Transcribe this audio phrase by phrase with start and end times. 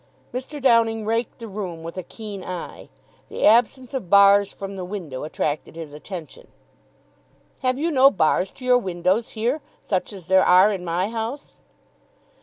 [0.33, 0.59] Mr.
[0.59, 2.89] Downing raked the room with a keen eye.
[3.29, 6.47] The absence of bars from the window attracted his attention.
[7.59, 11.59] "Have you no bars to your windows here, such as there are in my house?"